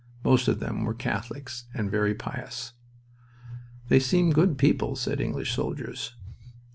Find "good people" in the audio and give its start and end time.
4.33-4.95